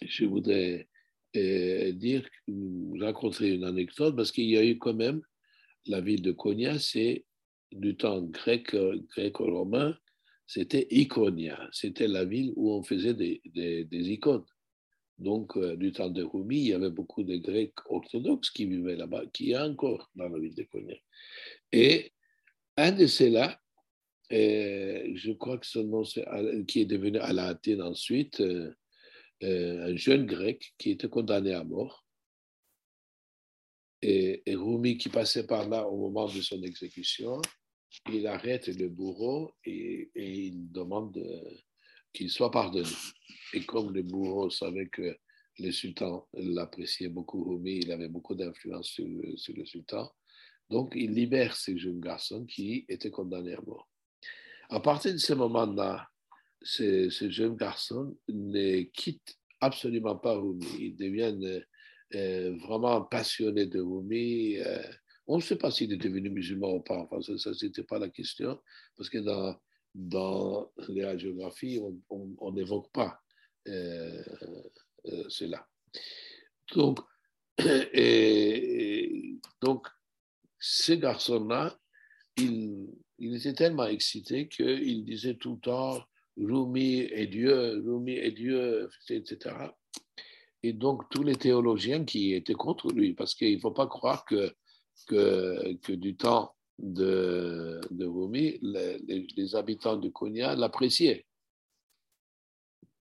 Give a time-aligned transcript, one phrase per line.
[0.00, 0.88] je voudrais
[1.36, 2.28] euh, dire,
[2.98, 5.22] raconter une anecdote, parce qu'il y a eu quand même
[5.86, 7.24] la ville de Konya, c'est
[7.72, 9.96] du temps grec, grec-romain,
[10.46, 14.44] c'était Iconia, c'était la ville où on faisait des, des, icônes.
[15.18, 18.96] Donc, euh, du temps de Rumi, il y avait beaucoup de Grecs orthodoxes qui vivaient
[18.96, 20.96] là-bas, qui est encore dans la ville de Konya.
[21.70, 22.12] Et
[22.76, 23.60] un de ceux-là,
[24.32, 26.24] euh, je crois que son nom, c'est,
[26.66, 28.74] qui est devenu Aladdin ensuite, euh,
[29.42, 32.04] un jeune grec qui était condamné à mort.
[34.02, 37.40] Et, Rumi, qui passait par là au moment de son exécution,
[38.10, 41.18] il arrête le bourreau et, il demande
[42.12, 42.88] qu'il soit pardonné.
[43.52, 45.16] Et comme le bourreau savait que
[45.58, 50.10] le sultan l'appréciait beaucoup, Rumi, il avait beaucoup d'influence sur, le sultan,
[50.70, 53.88] donc il libère ces jeunes garçons qui étaient condamnés à mort.
[54.70, 56.08] À partir de ce moment-là,
[56.62, 60.66] ces, jeunes garçons ne quittent absolument pas Rumi.
[60.78, 61.64] Ils deviennent
[62.14, 64.58] euh, vraiment passionnés de Rumi.
[64.58, 64.82] Euh,
[65.26, 67.98] on ne sait pas s'il est devenu musulman ou pas, enfin, ça, ce n'était pas
[67.98, 68.60] la question,
[68.96, 69.56] parce que dans,
[69.94, 73.20] dans la géographie, on n'évoque pas
[73.68, 74.22] euh,
[75.06, 75.66] euh, cela.
[76.74, 76.98] Donc,
[77.58, 79.86] et, donc
[80.58, 81.78] ces garçons-là,
[82.36, 86.04] il, il était tellement excité qu'il disait tout le temps
[86.40, 89.54] Rumi est Dieu, Rumi est Dieu, etc.
[90.62, 94.24] Et donc, tous les théologiens qui étaient contre lui, parce qu'il ne faut pas croire
[94.24, 94.54] que
[95.06, 101.26] que, du temps de, de Rumi, les, habitants de Konya l'appréciaient.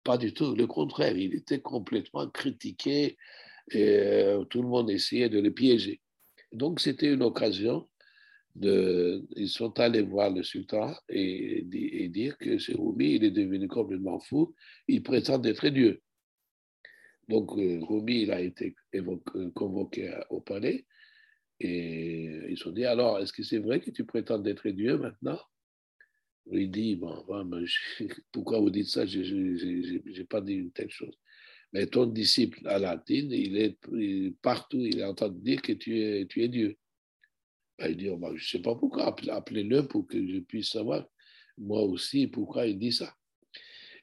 [0.04, 3.16] Pas du tout, le contraire, il était complètement critiqué
[3.70, 6.00] et euh, tout le monde essayait de le piéger.
[6.52, 7.86] Donc c'était une occasion
[8.56, 11.62] ils sont allés voir le sultan et,
[12.08, 14.54] dire que ce Rumi, il est devenu complètement fou,
[14.86, 16.00] il prétend être Dieu.
[17.28, 18.74] Donc euh, Rumi, il a été
[19.54, 20.86] convoqué au palais
[21.60, 24.96] et ils se sont dit, alors, est-ce que c'est vrai que tu prétends être Dieu
[24.96, 25.40] maintenant?
[26.50, 27.24] Il dit, bon,
[28.32, 29.06] pourquoi vous dites ça?
[29.06, 31.18] Je n'ai pas dit une telle chose.
[31.72, 36.00] Mais ton disciple Aladdin, il est, partout, il est en train de dire que tu
[36.00, 36.78] es, tu es Dieu.
[37.80, 41.06] Il dit, oh, ben, je ne sais pas pourquoi, appelez-le pour que je puisse savoir,
[41.56, 43.14] moi aussi, pourquoi il dit ça.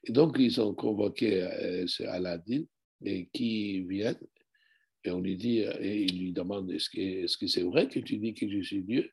[0.03, 2.63] Et donc, ils ont convoqué euh, Aladdin,
[3.03, 4.15] et qui vient,
[5.03, 6.89] et on lui dit, et il lui demande, est-ce
[7.37, 9.11] que c'est vrai que tu dis que je suis Dieu?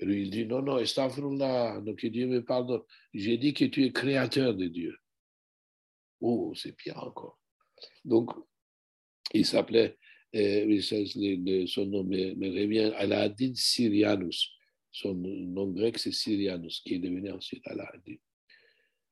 [0.00, 2.82] Et lui, il dit, non, non, là, donc Dieu me pardonne.
[3.12, 4.96] J'ai dit que tu es créateur de Dieu.
[6.20, 7.38] Oh, c'est pire encore.
[8.04, 8.30] Donc,
[9.34, 9.98] il s'appelait,
[10.34, 14.50] euh, son nom me, revient, Aladdin Syrianus.
[14.90, 18.16] Son nom grec, c'est Syrianus, qui est devenu ensuite Aladdin.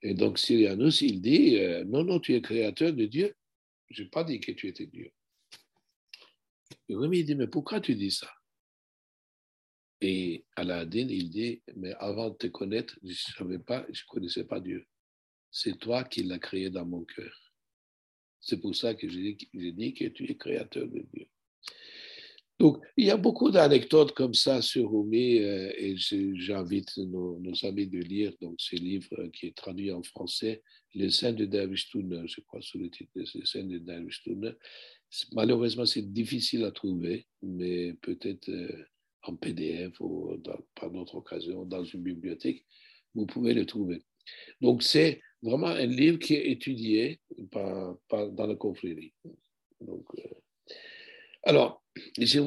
[0.02, 3.34] Et donc, Syrianus, il dit, euh, non, non, tu es créateur de Dieu.
[3.90, 5.10] Je n'ai pas dit que tu étais Dieu.
[6.88, 8.30] Et Rumi dit, mais pourquoi tu dis ça?
[10.00, 14.86] Et Aladdin, il dit, mais avant de te connaître, je ne connaissais pas Dieu.
[15.50, 17.45] C'est toi qui l'as créé dans mon cœur.
[18.46, 21.26] C'est pour ça que j'ai dit, que tu es créateur de Dieu.
[22.60, 27.88] Donc, il y a beaucoup d'anecdotes comme ça sur Rumi euh, et j'invite nos, amis
[27.88, 30.62] de lire donc, ce livre qui est traduit en français,
[30.94, 34.56] Les scènes de David je crois, sous le titre Les scènes de David
[35.32, 38.86] Malheureusement, c'est difficile à trouver, mais peut-être euh,
[39.22, 40.40] en PDF ou
[40.76, 42.64] par d'autres occasions dans une bibliothèque,
[43.14, 44.02] vous pouvez le trouver.
[44.60, 47.20] Donc, c'est vraiment un livre qui est étudié
[47.50, 49.12] par, dans la confrérie.
[49.80, 50.28] Donc, euh,
[51.44, 51.82] alors,